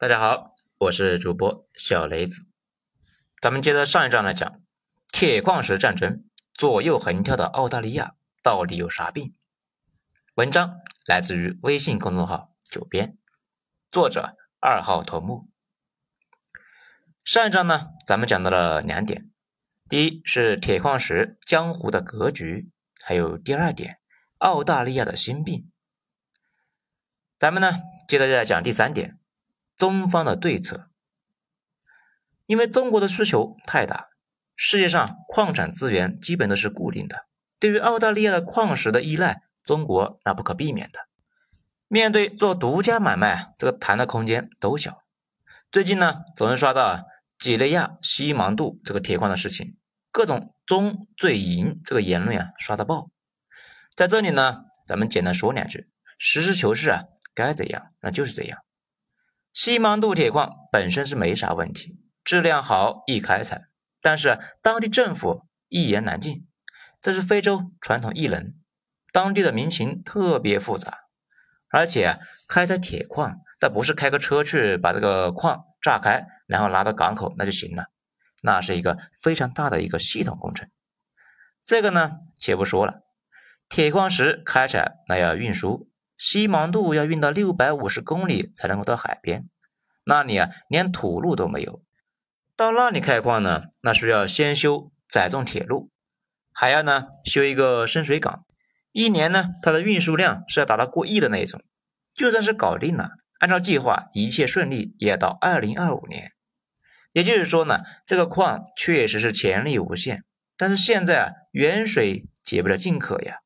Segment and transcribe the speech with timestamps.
[0.00, 2.48] 大家好，我是主播小雷子。
[3.42, 4.62] 咱们接着上一章来讲，
[5.12, 9.34] 铁矿石战争，左右横跳的澳大利亚到底有啥病？
[10.36, 13.18] 文章来自于微信公众号九编，
[13.90, 15.50] 作者二号头目。
[17.22, 19.30] 上一章呢，咱们讲到了两点，
[19.86, 22.70] 第一是铁矿石江湖的格局，
[23.04, 24.00] 还有第二点，
[24.38, 25.70] 澳大利亚的心病。
[27.38, 27.72] 咱们呢，
[28.08, 29.19] 接着再讲第三点。
[29.80, 30.90] 中方的对策，
[32.44, 34.10] 因为中国的需求太大，
[34.54, 37.24] 世界上矿产资源基本都是固定的，
[37.58, 41.00] 对于澳大利亚的矿石的依赖，中国那不可避免的。
[41.88, 45.02] 面对做独家买卖，这个谈的空间都小。
[45.72, 47.02] 最近呢，总是刷到啊
[47.38, 49.78] 几内亚西芒杜这个铁矿的事情，
[50.12, 53.08] 各种中最银这个言论啊，刷的爆。
[53.96, 55.86] 在这里呢，咱们简单说两句，
[56.18, 58.58] 实事求是啊，该怎样那就是怎样。
[59.52, 63.62] 西芒杜铁矿本身是没啥问题，质量好，易开采，
[64.00, 66.46] 但是当地政府一言难尽。
[67.00, 68.54] 这是非洲传统异能，
[69.12, 70.98] 当地的民情特别复杂，
[71.68, 77.86] 而且开采铁矿，但不是开个车去把这个矿炸开，然后拿到港口那就行了，
[78.42, 80.70] 那是一个非常大的一个系统工程。
[81.64, 83.02] 这个呢，且不说了，
[83.68, 85.89] 铁矿石开采那要运输。
[86.22, 89.48] 西芒路要运到六百五十公里才能够到海边，
[90.04, 91.82] 那里啊连土路都没有。
[92.56, 95.88] 到那里开矿呢，那需要先修载重铁路，
[96.52, 98.44] 还要呢修一个深水港。
[98.92, 101.62] 一年呢，它的运输量是要达到过亿的那种。
[102.12, 106.32] 就算是搞定了，按照计划一切顺利，也到二零二五年。
[107.12, 110.24] 也就是说呢，这个矿确实是潜力无限，
[110.58, 113.38] 但是现在啊远水解不了近渴呀。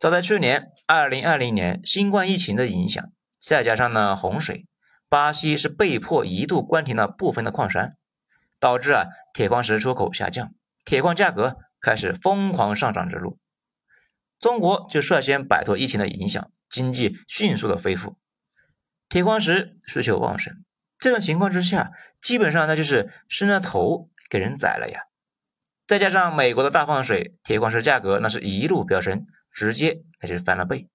[0.00, 4.66] 早在去年二零二零年，新冠疫情的影响，再加上呢洪水，
[5.10, 7.98] 巴西是被迫一度关停了部分的矿山，
[8.58, 10.54] 导致啊铁矿石出口下降，
[10.86, 13.38] 铁矿价格开始疯狂上涨之路。
[14.38, 18.16] 中国就率先摆脱疫情的影响，经济迅速的恢复，
[19.10, 20.64] 铁矿石需求旺盛。
[20.98, 21.90] 这种情况之下，
[22.22, 25.02] 基本上那就是伸了头给人宰了呀。
[25.86, 29.26] 再加上美国的大放水，铁矿石价格那是一路飙升。
[29.52, 30.88] 直接那就翻了倍，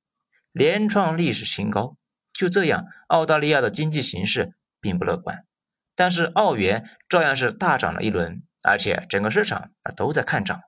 [0.52, 1.98] 连创历史新高。
[2.34, 5.46] 就这样，澳大利亚的经济形势并不乐观，
[5.96, 10.62] 但是澳元照样是大涨了一轮，而且整个市场啊都在看涨。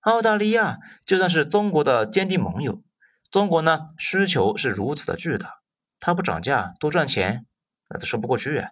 [0.00, 2.82] 澳大利亚就算是中国的坚定盟友，
[3.30, 5.60] 中国呢需求是如此的巨大，
[5.98, 7.44] 它不涨价多赚钱，
[7.88, 8.70] 那都说不过去啊。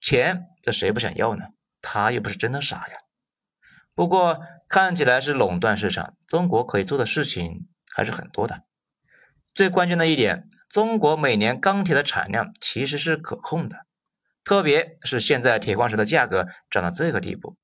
[0.00, 1.44] 钱这谁不想要呢？
[1.82, 2.96] 他又不是真的傻呀。
[3.94, 8.62] 不过看起来是垄断市场，中国可以做的事情还是很多的。
[9.54, 13.86] 最关键的一点，中国每年钢铁的产量其实是可控的，
[14.42, 17.56] 特别是现在铁矿石的价格涨到这个地步，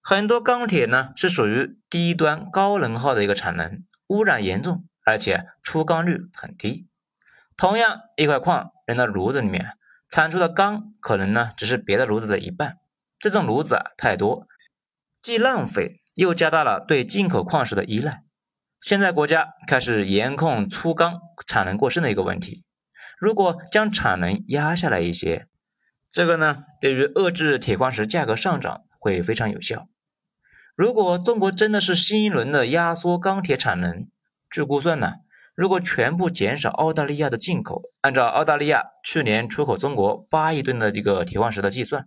[0.00, 6.88] 很多钢铁呢是属于低端高能耗的一个产能，污染严重，而且出钢率很低。
[7.54, 9.76] 同样一块矿扔到炉子里面，
[10.08, 12.78] 产出的钢可能呢只是别的炉子的一半，
[13.18, 14.46] 这种炉子啊太多。
[15.26, 18.22] 既浪费又加大了对进口矿石的依赖。
[18.80, 22.64] 现在国家开始严控粗钢产能过剩的一个问题。
[23.18, 25.48] 如果将产能压下来一些，
[26.08, 29.88] 这个呢，对于遏制铁矿石价格上涨会非常有效。
[30.76, 34.06] 如果中国真的是新一轮的压缩钢铁产能，
[34.48, 35.14] 据估算呢，
[35.56, 42.06] 如果全部减少澳大利亚的进口，按照澳大利亚去年出口中国八亿吨的这个铁矿石的计算，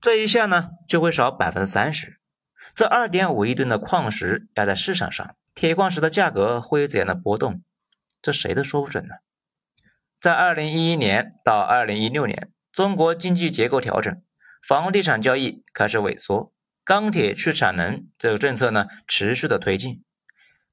[0.00, 2.18] 这一下呢就会少百分之三十。
[2.76, 7.62] 这二点五亿吨的矿石压在市场上，铁矿石的价格会有怎样的波动？
[8.20, 9.14] 这谁都说不准呢。
[10.20, 14.22] 在二零一一年到二零一六年，中国经济结构调整，
[14.68, 16.52] 房地产交易开始萎缩，
[16.84, 20.04] 钢铁去产能这个政策呢持续的推进。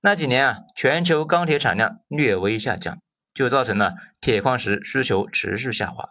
[0.01, 2.99] 那几年啊，全球钢铁产量略微下降，
[3.33, 6.09] 就造成了铁矿石需求持续下滑，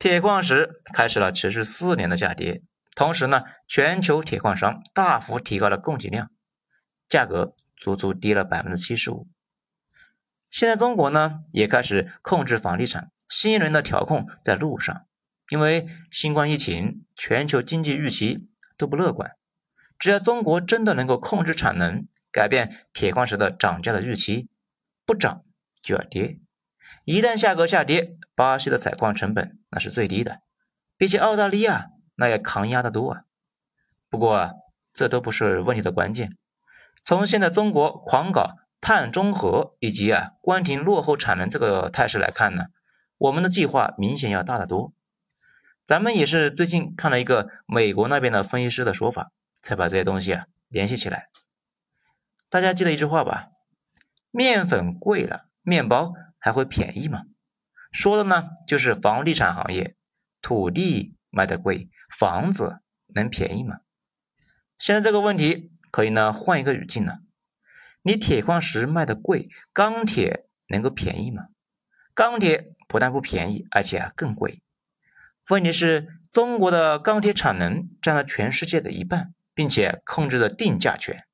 [0.00, 2.62] 铁矿石开始了持续四年的下跌。
[2.94, 6.30] 同时呢，全球铁矿商大幅提高了供给量，
[7.08, 9.28] 价格足足跌了百分之七十五。
[10.50, 15.06] 现在中国呢也开始控制房地产，新一轮的调控在路上。
[15.48, 19.36] 因为新冠疫情，全球经济预期都不乐观。
[19.98, 24.48] 只要中国真的能够控制产能，改变铁矿石的涨价的预期，
[25.04, 25.44] 不涨
[25.80, 26.38] 就要跌。
[27.04, 30.40] 一旦价格下跌，巴西的采矿成本那是最低的，
[30.96, 31.90] 比起澳大利亚。
[32.20, 33.22] 那要抗压的多啊，
[34.10, 34.52] 不过啊，
[34.92, 36.36] 这都不是问题的关键。
[37.02, 42.64] 从现在中国狂搞碳中和以及啊关停落后产能这个态势来看呢，
[43.16, 44.92] 我们的计划明显要大得多。
[45.82, 49.32] 咱们也是最近看了一个美国那边的分析师的说法，
[49.62, 51.30] 才把这些东西啊联系起来。
[52.50, 53.48] 大家记得一句话吧：
[54.30, 57.22] 面粉贵了，面包还会便宜吗？
[57.92, 59.96] 说的呢就是房地产行业，
[60.42, 63.80] 土地卖的贵，房子能便宜吗？
[64.78, 67.18] 现在这个问题可以呢换一个语境呢，
[68.02, 71.44] 你铁矿石卖的贵，钢铁能够便宜吗？
[72.14, 74.62] 钢铁不但不便宜，而且啊更贵。
[75.48, 81.24] 问题是，中国的钢铁产能占了全世界的一半，并且控制着定价权。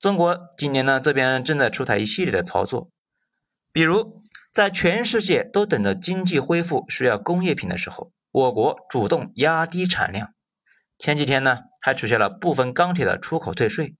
[0.00, 2.90] 中国今年呢，这边正在出台一系列的操作，
[3.72, 4.22] 比如
[4.52, 10.32] 在全世界都等着经济恢复需要工业品的时候，我国主动压低产量。
[10.96, 13.96] 前几天呢，还取消了部分钢铁的出口退税。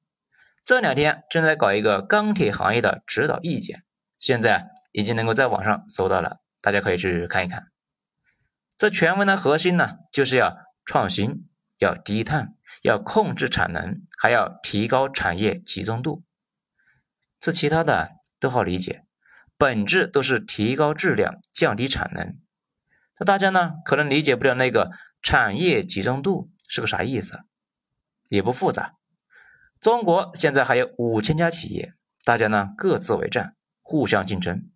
[0.64, 3.82] 这两天正在搞一个钢铁行业的指导意见，
[4.20, 7.64] 现在已经能够在网上搜到了，大家可以去看一看。
[8.76, 11.48] 这全文的核心呢，就是要创新，
[11.78, 16.22] 要低碳，要控制产能，还要提高产业集中度。
[17.40, 19.04] 这其他的都好理解，
[19.56, 22.38] 本质都是提高质量，降低产能。
[23.18, 24.90] 那大家呢，可能理解不了那个
[25.22, 27.40] 产业集中度是个啥意思，
[28.28, 28.94] 也不复杂。
[29.80, 31.94] 中国现在还有五千家企业，
[32.24, 34.70] 大家呢各自为战，互相竞争。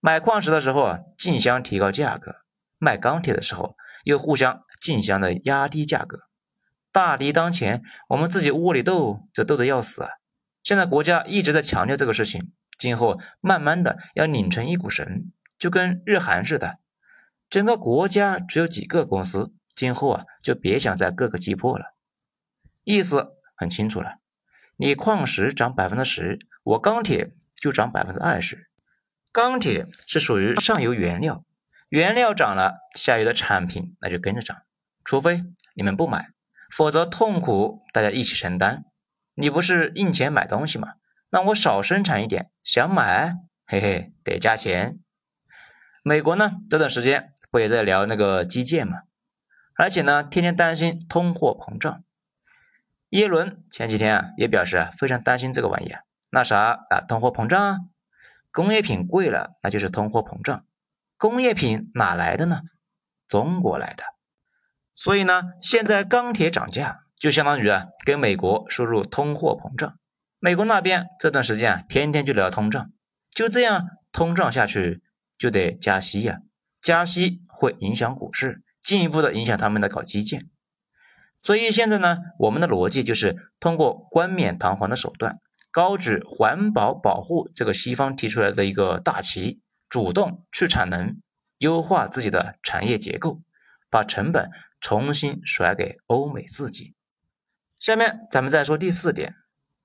[0.00, 2.36] 买矿石的时候啊，竞相提高价格。
[2.80, 6.20] 卖钢铁的时候，又互相竞相的压低价格，
[6.92, 10.10] 大敌当前，我们自己窝里斗，则斗得要死啊！
[10.62, 16.78] 现在国家一直在强调这个事情，今后慢慢的要拧成一股绳，就跟日韩似的，
[17.50, 21.94] 整个国家只有几个公司，今后啊就别想在各个击破了。
[22.84, 24.16] 意思很清楚了，
[24.76, 28.68] 你矿石涨百分之十，我钢铁就涨百分之二十，
[29.32, 31.44] 钢铁是属于上游原料。
[31.88, 34.58] 原料涨了，下游的产品那就跟着涨，
[35.04, 35.42] 除非
[35.74, 36.28] 你们不买，
[36.70, 38.84] 否则痛苦大家一起承担。
[39.34, 40.94] 你不是印钱买东西吗？
[41.30, 43.36] 那我少生产一点，想买，
[43.66, 44.98] 嘿嘿，得加钱。
[46.02, 49.02] 美国呢，这段时间不也在聊那个基建吗？
[49.74, 52.02] 而且呢，天天担心通货膨胀。
[53.10, 56.04] 耶伦前几天啊，也表示啊，非常担心这个玩意儿。
[56.30, 57.76] 那啥啊，通货膨胀啊，
[58.52, 60.64] 工业品贵了，那就是通货膨胀。
[61.16, 62.62] 工业品哪来的呢？
[63.28, 64.04] 中国来的，
[64.94, 69.98] 所以呢，现在钢铁涨价，就相当于啊，给美国输入通货膨胀。
[70.38, 72.90] 美国那边这段时间啊，天天就聊通胀，
[73.30, 75.02] 就这样通胀下去
[75.36, 76.38] 就得加息呀，
[76.80, 80.48] 加息会影响股市，进一步的影响他们的搞基建。
[81.36, 85.38] 所以现在呢，我们的逻辑就是通过冠冕堂皇的手段，
[85.70, 89.60] 高举环保保护这个西方提出来的一个大旗。
[89.88, 91.22] 主动去产能，
[91.56, 93.40] 优化自己的产业结构，
[93.88, 94.50] 把成本
[94.82, 96.94] 重新甩给欧美自己。
[97.78, 99.32] 下面咱们再说第四点，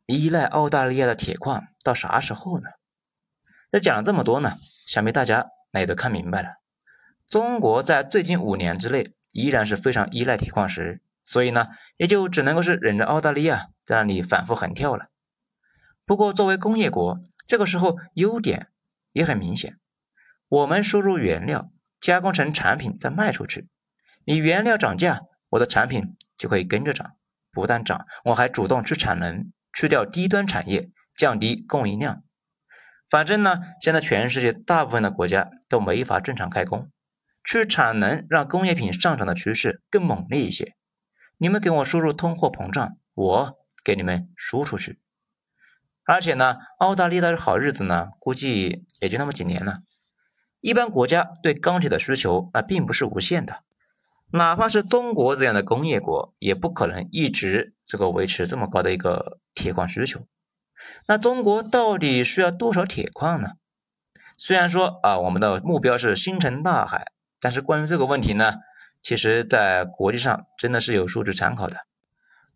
[0.05, 2.67] 依赖澳大利亚的铁矿到啥时候呢？
[3.71, 6.49] 那讲了这么多呢，想必大家那也都看明白了。
[7.29, 11.67] 中国在最近五年之内依然是非常依赖铁矿石，所以呢，
[11.97, 15.07] 也就只能够是忍着澳大利亚在那里反复横跳了。
[16.05, 18.67] 不过作为工业国，这个时候优点
[19.11, 19.79] 也很明显。
[20.49, 23.67] 我们输入原料，加工成产品再卖出去。
[24.25, 27.15] 你原料涨价，我的产品就可以跟着涨。
[27.51, 32.23] 不但涨，我还主动去产能，去掉低端产业，降低供应量。
[33.09, 36.89] 反正呢，现在全世界大部分的国家都没法正常开工，
[37.43, 40.75] 去产能让工业品上涨的趋势更猛烈一些。
[41.37, 44.99] 你们给我输入通货膨胀，我给你们输出去。
[46.05, 49.79] 而且呢，澳大利亚的好日子呢，估计也就那么几年了。
[50.59, 53.63] 一般国家对钢铁的需求那并不是无限的，
[54.31, 60.25] 哪怕是中国这样的工业国，也不可能一直这个维持这么高的一个铁矿需求。
[61.07, 63.51] 那中国到底需要多少铁矿呢？
[64.37, 67.12] 虽然说啊，我们的目标是星辰大海，
[67.43, 68.53] 但是关于这个问题呢，
[69.01, 71.75] 其实在国际上真的是有数据参考的。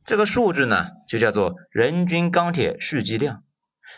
[0.06, 3.44] 这个数据呢，就叫做人均钢铁蓄积量，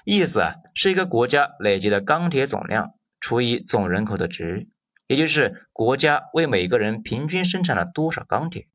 [0.03, 2.95] 意思啊，是一个国家累积的钢铁总量。
[3.19, 4.67] 除以总人口的值，
[5.05, 8.67] 也就是国家为每个人平均生产了多少钢铁。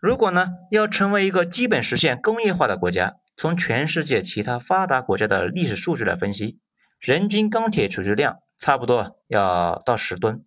[0.00, 6.58] 如果呢要成为一个基本实现工业化的国家，从全世界其他发达国家的历史数据来分析，
[6.98, 10.44] 人均钢铁储蓄量差不多要到十吨。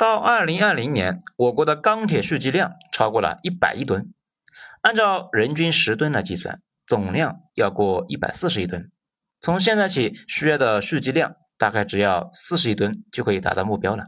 [0.00, 4.14] 到二零二零年，我国的钢铁蓄积量超过了一百亿吨。
[4.80, 8.90] 按照人均十吨来计算，总量要过一百四十亿吨。
[9.42, 11.36] 从现在起需要的蓄积量。
[11.58, 14.06] 大概只要四十亿吨就可以达到目标了。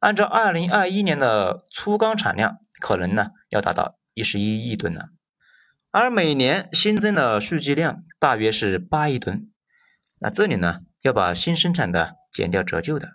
[0.00, 5.10] 按照二零二一年的粗钢产量，可能呢要达到一十一亿吨了，
[5.92, 9.52] 而每年新增的蓄积量大约是八亿吨。
[10.18, 13.10] 那这里呢要把新生产的减掉折旧的，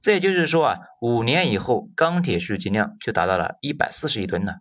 [0.00, 4.58] 这也就是说啊，五年以后钢铁蓄积量就达到了一百四十亿吨了。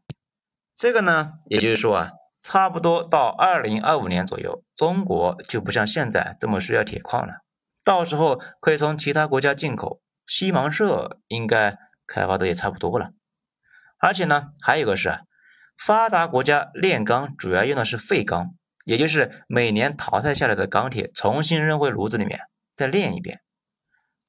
[0.76, 2.12] 这个呢，也就是说啊，
[2.42, 7.36] 差不多到二零二五年左右，中国就不像现在这么需要铁矿了。
[7.84, 11.78] 到时候可以从其他国家进口，西芒社应该
[12.08, 13.12] 开发的也差不多了。
[14.00, 15.22] 而且呢，还有个是啊，
[15.78, 22.40] 发达国家炼钢主要用的是废钢，也就是每年淘汰下来的钢铁重新扔回炉子里面
[22.74, 23.42] 再炼一遍。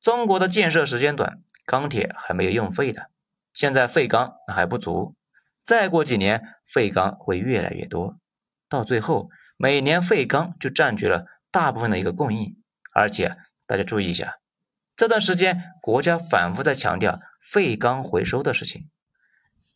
[0.06, 3.10] 中国的建设时间短，钢铁还没有用废的，
[3.52, 5.16] 现在废钢还不足。
[5.64, 8.16] 再过几年，废钢会越来越多，
[8.68, 12.56] 到最后，每年废钢就占据了大部分的一个供应。
[12.94, 13.36] 而且
[13.66, 14.38] 大家注意一下，
[14.94, 18.88] 这段时间国家反复在强调废钢回收的事情，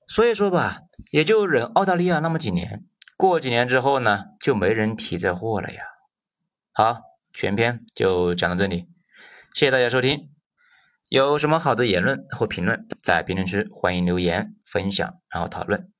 [0.06, 2.84] 所以说吧，也就忍澳大利亚那么几年，
[3.16, 5.82] 过几年之后呢，就没人提这货了呀。
[6.70, 7.00] 好，
[7.32, 8.86] 全篇就讲到这里，
[9.52, 10.30] 谢谢大家收听。
[11.08, 15.90] 有什么好的言论或评论，在评论区欢迎留言分享，然后讨论。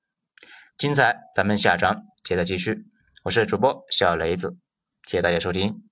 [0.78, 2.84] 精彩，咱们下章接着继续。
[3.24, 4.56] 我是主播小雷子，
[5.04, 5.89] 谢谢大家收听。